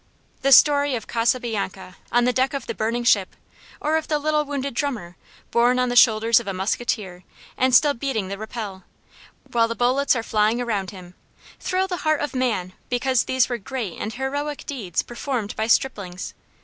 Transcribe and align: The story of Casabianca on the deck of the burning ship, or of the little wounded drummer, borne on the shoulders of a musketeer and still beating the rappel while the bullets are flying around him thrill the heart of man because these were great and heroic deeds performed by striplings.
The 0.41 0.51
story 0.51 0.95
of 0.95 1.05
Casabianca 1.05 1.95
on 2.11 2.23
the 2.25 2.33
deck 2.33 2.55
of 2.55 2.65
the 2.65 2.73
burning 2.73 3.03
ship, 3.03 3.35
or 3.79 3.97
of 3.97 4.07
the 4.07 4.17
little 4.17 4.43
wounded 4.43 4.73
drummer, 4.73 5.15
borne 5.51 5.77
on 5.77 5.89
the 5.89 5.95
shoulders 5.95 6.39
of 6.39 6.47
a 6.47 6.53
musketeer 6.55 7.23
and 7.55 7.75
still 7.75 7.93
beating 7.93 8.27
the 8.27 8.39
rappel 8.39 8.83
while 9.51 9.67
the 9.67 9.75
bullets 9.75 10.15
are 10.15 10.23
flying 10.23 10.59
around 10.59 10.89
him 10.89 11.13
thrill 11.59 11.87
the 11.87 11.97
heart 11.97 12.21
of 12.21 12.33
man 12.33 12.73
because 12.89 13.25
these 13.25 13.47
were 13.47 13.59
great 13.59 13.99
and 13.99 14.13
heroic 14.15 14.65
deeds 14.65 15.03
performed 15.03 15.55
by 15.55 15.67
striplings. 15.67 16.33